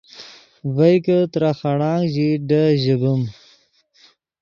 ڤئے 0.75 0.95
کہ 1.05 1.17
ترے 1.31 1.51
خڑانگ 1.59 2.05
ژئیت 2.13 2.41
ڈیز 2.49 2.73
ژیبیم 2.83 3.21